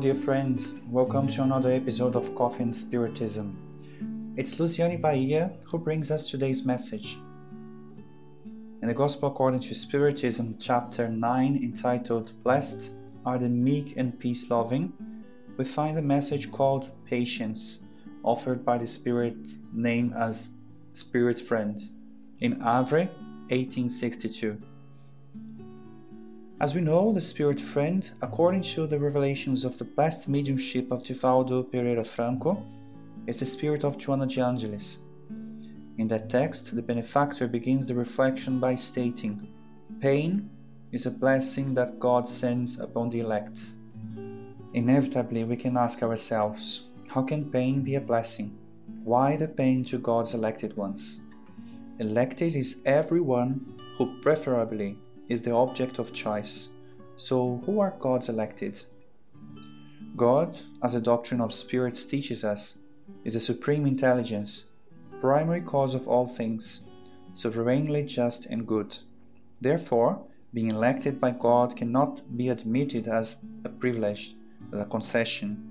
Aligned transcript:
dear 0.00 0.14
friends. 0.14 0.76
Welcome 0.88 1.28
to 1.28 1.42
another 1.42 1.70
episode 1.72 2.16
of 2.16 2.34
Coffee 2.34 2.62
and 2.62 2.74
Spiritism. 2.74 4.34
It's 4.34 4.54
Luciane 4.54 4.98
Bahia 4.98 5.52
who 5.64 5.76
brings 5.76 6.10
us 6.10 6.30
today's 6.30 6.64
message. 6.64 7.18
In 8.80 8.88
the 8.88 8.94
Gospel 8.94 9.28
according 9.28 9.60
to 9.60 9.74
Spiritism, 9.74 10.56
chapter 10.58 11.06
9, 11.06 11.60
entitled 11.62 12.32
Blessed 12.42 12.94
are 13.26 13.38
the 13.38 13.50
Meek 13.50 13.98
and 13.98 14.18
Peace 14.18 14.48
Loving, 14.48 14.94
we 15.58 15.66
find 15.66 15.98
a 15.98 16.02
message 16.02 16.50
called 16.50 16.90
Patience, 17.04 17.80
offered 18.22 18.64
by 18.64 18.78
the 18.78 18.86
Spirit 18.86 19.50
named 19.70 20.14
as 20.14 20.52
Spirit 20.94 21.38
Friend 21.38 21.78
in 22.40 22.52
Havre, 22.52 23.04
1862. 23.50 24.56
As 26.60 26.74
we 26.74 26.82
know, 26.82 27.10
the 27.10 27.22
Spirit 27.22 27.58
Friend, 27.58 28.10
according 28.20 28.60
to 28.74 28.86
the 28.86 28.98
revelations 28.98 29.64
of 29.64 29.78
the 29.78 29.84
blessed 29.84 30.28
mediumship 30.28 30.92
of 30.92 31.02
Divaldo 31.02 31.62
Pereira 31.62 32.04
Franco, 32.04 32.62
is 33.26 33.38
the 33.38 33.46
spirit 33.46 33.82
of 33.82 33.96
Joanna 33.96 34.26
de 34.26 34.42
Angelis. 34.42 34.98
In 35.96 36.06
that 36.08 36.28
text, 36.28 36.76
the 36.76 36.82
benefactor 36.82 37.48
begins 37.48 37.86
the 37.86 37.94
reflection 37.94 38.60
by 38.60 38.74
stating, 38.74 39.48
Pain 40.00 40.50
is 40.92 41.06
a 41.06 41.10
blessing 41.10 41.72
that 41.76 41.98
God 41.98 42.28
sends 42.28 42.78
upon 42.78 43.08
the 43.08 43.20
elect. 43.20 43.58
Inevitably, 44.74 45.44
we 45.44 45.56
can 45.56 45.78
ask 45.78 46.02
ourselves, 46.02 46.88
how 47.08 47.22
can 47.22 47.50
pain 47.50 47.80
be 47.80 47.94
a 47.94 48.02
blessing? 48.02 48.54
Why 49.02 49.34
the 49.34 49.48
pain 49.48 49.82
to 49.84 49.96
God's 49.96 50.34
elected 50.34 50.76
ones? 50.76 51.22
Elected 52.00 52.54
is 52.54 52.82
everyone 52.84 53.78
who 53.96 54.20
preferably 54.20 54.98
is 55.30 55.40
the 55.40 55.52
object 55.52 55.98
of 55.98 56.12
choice. 56.12 56.68
So, 57.16 57.62
who 57.64 57.80
are 57.80 57.94
God's 57.98 58.28
elected? 58.28 58.82
God, 60.16 60.58
as 60.82 60.92
the 60.92 61.00
doctrine 61.00 61.40
of 61.40 61.54
spirits 61.54 62.04
teaches 62.04 62.44
us, 62.44 62.76
is 63.24 63.34
the 63.34 63.40
supreme 63.40 63.86
intelligence 63.86 64.66
primary 65.20 65.60
cause 65.60 65.94
of 65.94 66.08
all 66.08 66.26
things, 66.26 66.80
sovereignly 67.34 68.02
just 68.02 68.46
and 68.46 68.66
good. 68.66 68.96
Therefore, 69.60 70.24
being 70.54 70.70
elected 70.70 71.20
by 71.20 71.32
God 71.32 71.76
cannot 71.76 72.22
be 72.36 72.48
admitted 72.48 73.06
as 73.06 73.38
a 73.64 73.68
privilege, 73.68 74.34
as 74.72 74.80
a 74.80 74.84
concession, 74.86 75.62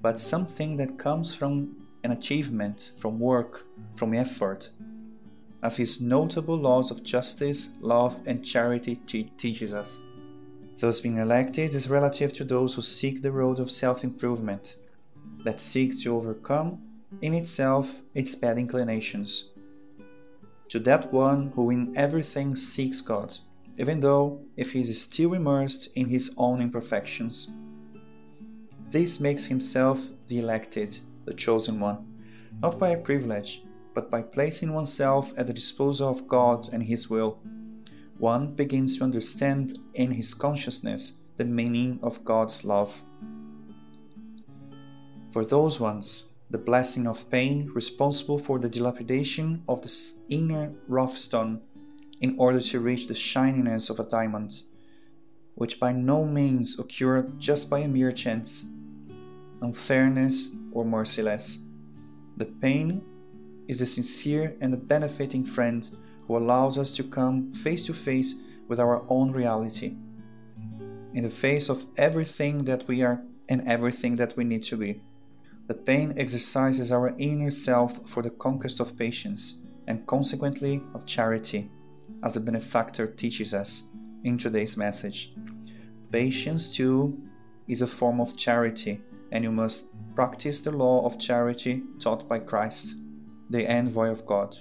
but 0.00 0.18
something 0.18 0.76
that 0.76 0.98
comes 0.98 1.34
from 1.34 1.76
an 2.04 2.12
achievement, 2.12 2.92
from 2.96 3.20
work, 3.20 3.66
from 3.94 4.14
effort, 4.14 4.70
as 5.66 5.76
his 5.76 6.00
notable 6.00 6.56
laws 6.56 6.92
of 6.92 7.02
justice, 7.02 7.70
love, 7.80 8.14
and 8.24 8.44
charity 8.44 8.94
te- 9.04 9.24
teaches 9.36 9.74
us. 9.74 9.98
Thus, 10.78 11.00
being 11.00 11.18
elected 11.18 11.74
is 11.74 11.90
relative 11.90 12.32
to 12.34 12.44
those 12.44 12.74
who 12.74 12.82
seek 12.82 13.20
the 13.20 13.32
road 13.32 13.58
of 13.58 13.68
self 13.68 14.04
improvement, 14.04 14.76
that 15.42 15.60
seek 15.60 16.00
to 16.02 16.14
overcome 16.14 16.78
in 17.20 17.34
itself 17.34 18.02
its 18.14 18.36
bad 18.36 18.58
inclinations. 18.58 19.50
To 20.68 20.78
that 20.80 21.12
one 21.12 21.50
who 21.56 21.70
in 21.70 21.96
everything 21.96 22.54
seeks 22.54 23.00
God, 23.00 23.36
even 23.76 23.98
though 23.98 24.38
if 24.56 24.70
he 24.70 24.80
is 24.80 25.02
still 25.02 25.34
immersed 25.34 25.88
in 25.96 26.06
his 26.06 26.30
own 26.36 26.60
imperfections. 26.60 27.50
This 28.90 29.18
makes 29.18 29.46
himself 29.46 29.98
the 30.28 30.38
elected, 30.38 31.00
the 31.24 31.34
chosen 31.34 31.80
one, 31.80 31.98
not 32.62 32.78
by 32.78 32.90
a 32.90 33.02
privilege, 33.08 33.64
but 33.96 34.10
by 34.10 34.20
placing 34.20 34.74
oneself 34.74 35.32
at 35.38 35.46
the 35.46 35.54
disposal 35.54 36.10
of 36.10 36.28
God 36.28 36.68
and 36.70 36.82
His 36.82 37.08
will. 37.08 37.38
One 38.18 38.52
begins 38.54 38.98
to 38.98 39.04
understand 39.04 39.78
in 39.94 40.10
his 40.10 40.34
consciousness 40.34 41.12
the 41.38 41.46
meaning 41.46 41.98
of 42.02 42.22
God's 42.22 42.62
love. 42.62 43.02
For 45.32 45.46
those 45.46 45.80
ones, 45.80 46.24
the 46.50 46.58
blessing 46.58 47.06
of 47.06 47.28
pain 47.30 47.70
responsible 47.74 48.38
for 48.38 48.58
the 48.58 48.68
dilapidation 48.68 49.62
of 49.66 49.80
the 49.80 49.92
inner 50.28 50.72
rough 50.88 51.16
stone 51.16 51.62
in 52.20 52.38
order 52.38 52.60
to 52.60 52.80
reach 52.80 53.06
the 53.06 53.14
shininess 53.14 53.88
of 53.88 53.98
a 53.98 54.04
diamond, 54.04 54.62
which 55.54 55.80
by 55.80 55.92
no 55.92 56.26
means 56.26 56.78
occur 56.78 57.22
just 57.38 57.70
by 57.70 57.80
a 57.80 57.88
mere 57.88 58.12
chance, 58.12 58.66
unfairness 59.62 60.50
or 60.72 60.84
merciless. 60.84 61.58
The 62.36 62.44
pain 62.44 63.02
is 63.68 63.80
a 63.80 63.86
sincere 63.86 64.56
and 64.60 64.72
the 64.72 64.76
benefiting 64.76 65.44
friend 65.44 65.88
who 66.26 66.36
allows 66.36 66.78
us 66.78 66.94
to 66.96 67.04
come 67.04 67.52
face 67.52 67.86
to 67.86 67.94
face 67.94 68.34
with 68.68 68.80
our 68.80 69.04
own 69.08 69.30
reality, 69.30 69.94
in 71.14 71.22
the 71.22 71.30
face 71.30 71.68
of 71.68 71.86
everything 71.96 72.64
that 72.64 72.86
we 72.88 73.02
are 73.02 73.22
and 73.48 73.66
everything 73.66 74.16
that 74.16 74.36
we 74.36 74.44
need 74.44 74.62
to 74.64 74.76
be. 74.76 75.00
The 75.68 75.74
pain 75.74 76.14
exercises 76.16 76.92
our 76.92 77.14
inner 77.18 77.50
self 77.50 78.08
for 78.08 78.22
the 78.22 78.30
conquest 78.30 78.80
of 78.80 78.96
patience 78.96 79.58
and 79.88 80.06
consequently 80.06 80.82
of 80.94 81.06
charity, 81.06 81.70
as 82.22 82.34
the 82.34 82.40
benefactor 82.40 83.06
teaches 83.06 83.54
us 83.54 83.84
in 84.24 84.36
today's 84.38 84.76
message. 84.76 85.32
Patience, 86.10 86.74
too, 86.74 87.20
is 87.68 87.82
a 87.82 87.86
form 87.86 88.20
of 88.20 88.36
charity, 88.36 89.00
and 89.32 89.44
you 89.44 89.50
must 89.50 89.86
practice 90.14 90.60
the 90.60 90.70
law 90.70 91.04
of 91.04 91.18
charity 91.18 91.82
taught 91.98 92.28
by 92.28 92.38
Christ, 92.38 92.96
the 93.50 93.66
envoy 93.66 94.10
of 94.10 94.26
God. 94.26 94.56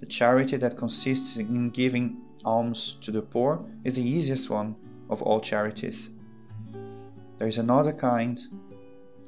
The 0.00 0.06
charity 0.06 0.56
that 0.56 0.78
consists 0.78 1.36
in 1.36 1.70
giving 1.70 2.18
alms 2.44 2.96
to 3.00 3.10
the 3.10 3.22
poor 3.22 3.64
is 3.84 3.96
the 3.96 4.08
easiest 4.08 4.48
one 4.50 4.76
of 5.10 5.22
all 5.22 5.40
charities. 5.40 6.10
There 7.38 7.48
is 7.48 7.58
another 7.58 7.92
kind 7.92 8.40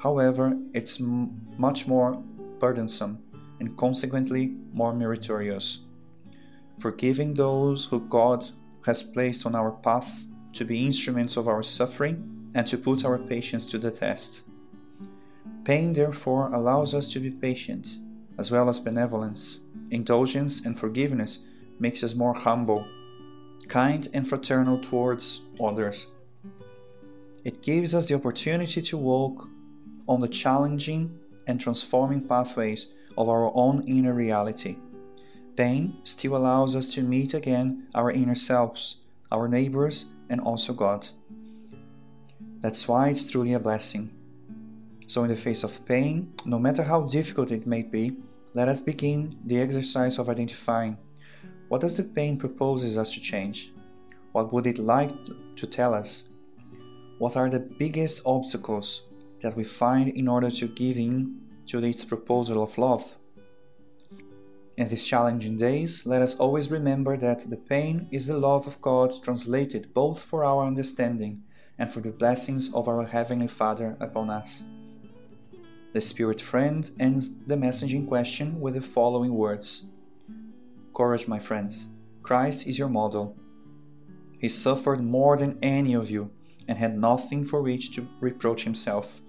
However, 0.01 0.57
it's 0.73 0.99
m- 0.99 1.39
much 1.59 1.87
more 1.87 2.23
burdensome 2.59 3.19
and 3.61 3.77
consequently 3.77 4.57
more 4.73 4.95
meritorious. 4.95 5.79
Forgiving 6.79 7.35
those 7.35 7.85
who 7.85 8.01
God 8.01 8.47
has 8.87 9.03
placed 9.03 9.45
on 9.45 9.55
our 9.55 9.73
path 9.73 10.25
to 10.55 10.65
be 10.65 10.87
instruments 10.87 11.37
of 11.37 11.49
our 11.49 11.63
suffering 11.63 12.51
and 12.55 12.67
to 12.67 12.79
put 12.79 13.05
our 13.05 13.19
patience 13.19 13.67
to 13.67 13.79
the 13.79 13.91
test. 13.91 14.45
Pain, 15.65 15.93
therefore, 15.93 16.51
allows 16.55 16.95
us 16.95 17.13
to 17.13 17.21
be 17.21 17.31
patient, 17.31 17.99
as 18.41 18.51
well 18.51 18.71
as 18.71 18.81
benevolence. 18.81 19.61
Indulgence 19.91 20.65
and 20.65 20.77
forgiveness 20.77 21.41
makes 21.79 22.03
us 22.03 22.15
more 22.15 22.33
humble, 22.33 22.89
kind, 23.69 24.09
and 24.15 24.27
fraternal 24.27 24.81
towards 24.81 25.43
others. 25.63 26.07
It 27.45 27.63
gives 27.63 27.95
us 27.95 28.07
the 28.07 28.15
opportunity 28.15 28.81
to 28.81 28.97
walk 28.97 29.47
on 30.09 30.23
the 30.23 30.29
challenging 30.29 31.19
and 31.47 31.61
transforming 31.61 32.23
pathways 32.27 32.87
of 33.19 33.29
our 33.29 33.53
own 33.55 33.85
inner 33.87 34.15
reality. 34.15 34.77
Pain 35.55 35.99
still 36.05 36.35
allows 36.35 36.75
us 36.75 36.95
to 36.95 37.03
meet 37.03 37.35
again 37.35 37.89
our 37.95 38.11
inner 38.11 38.35
selves, 38.35 38.97
our 39.31 39.49
neighbors, 39.49 40.07
and 40.31 40.41
also 40.41 40.73
God. 40.73 41.07
That's 42.61 42.89
why 42.89 43.11
it's 43.11 43.31
truly 43.31 43.53
a 43.53 43.61
blessing. 43.61 44.11
So, 45.07 45.25
in 45.25 45.29
the 45.29 45.37
face 45.37 45.63
of 45.63 45.85
pain, 45.85 46.33
no 46.47 46.59
matter 46.59 46.85
how 46.85 47.03
difficult 47.03 47.51
it 47.51 47.67
may 47.67 47.83
be, 47.83 48.17
let 48.55 48.69
us 48.69 48.81
begin 48.81 49.39
the 49.47 49.61
exercise 49.61 50.19
of 50.19 50.29
identifying 50.29 50.97
what 51.69 51.81
does 51.81 51.97
the 51.97 52.03
pain 52.03 52.37
proposes 52.37 52.99
us 52.99 53.15
to 53.15 53.21
change? 53.21 53.73
What 54.33 54.53
would 54.53 54.67
it 54.67 54.79
like 54.79 55.13
to 55.57 55.67
tell 55.67 55.95
us? 55.95 56.25
What 57.19 57.37
are 57.37 57.49
the 57.49 57.61
biggest 57.61 58.23
obstacles 58.27 59.03
that 59.41 59.57
we 59.57 59.65
find 59.65 60.09
in 60.09 60.29
order 60.29 60.51
to 60.51 60.69
give 60.69 60.97
in 60.97 61.41
to 61.67 61.85
its 61.85 62.05
proposal 62.05 62.63
of 62.63 62.77
love. 62.79 63.15
In 64.77 64.89
these 64.89 65.07
challenging 65.07 65.57
days, 65.57 66.07
let 66.07 66.23
us 66.23 66.35
always 66.37 66.71
remember 66.71 67.17
that 67.17 67.49
the 67.49 67.57
pain 67.57 68.09
is 68.11 68.27
the 68.27 68.39
love 68.39 68.67
of 68.67 68.81
God 68.81 69.13
translated 69.23 69.93
both 69.95 70.21
for 70.21 70.45
our 70.45 70.67
understanding 70.67 71.43
and 71.79 71.93
for 71.93 72.01
the 72.01 72.11
blessings 72.11 72.73
of 72.75 72.89
our 72.89 73.05
Heavenly 73.05 73.49
Father 73.49 73.97
upon 74.01 74.31
us. 74.31 74.65
The 75.93 76.01
Spirit 76.01 76.41
Friend 76.41 76.91
ends 76.99 77.31
the 77.47 77.57
message 77.57 77.95
in 77.95 78.07
question 78.07 78.61
with 78.61 78.75
the 78.75 78.81
following 78.81 79.35
words 79.35 79.87
Courage, 80.95 81.29
my 81.29 81.39
friends, 81.39 81.89
Christ 82.23 82.67
is 82.67 82.79
your 82.79 82.89
model. 82.89 83.37
He 84.39 84.49
suffered 84.49 85.03
more 85.03 85.37
than 85.37 85.59
any 85.63 85.95
of 85.95 86.11
you 86.11 86.31
and 86.69 86.79
had 86.79 86.99
nothing 86.99 87.45
for 87.45 87.63
which 87.63 87.95
to 87.97 88.09
reproach 88.21 88.65
himself 88.65 89.21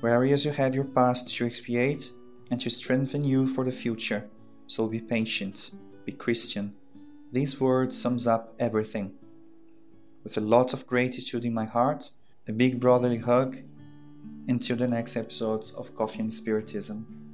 whereas 0.00 0.44
you 0.44 0.52
have 0.52 0.74
your 0.74 0.84
past 0.84 1.28
to 1.28 1.46
expiate 1.46 2.10
and 2.50 2.60
to 2.60 2.70
strengthen 2.70 3.24
you 3.24 3.46
for 3.46 3.64
the 3.64 3.72
future. 3.72 4.28
So 4.66 4.86
be 4.86 5.00
patient, 5.00 5.70
be 6.04 6.12
Christian. 6.12 6.74
These 7.32 7.60
words 7.60 8.00
sums 8.00 8.26
up 8.26 8.54
everything. 8.58 9.12
With 10.24 10.38
a 10.38 10.42
lot 10.42 10.72
of 10.72 10.86
gratitude 10.86 11.44
in 11.44 11.54
my 11.54 11.64
heart, 11.64 12.10
a 12.46 12.52
big 12.52 12.80
brotherly 12.80 13.18
hug. 13.18 13.58
Until 14.48 14.76
the 14.78 14.88
next 14.88 15.16
episode 15.16 15.70
of 15.76 15.94
Coffee 15.94 16.20
and 16.20 16.32
Spiritism. 16.32 17.27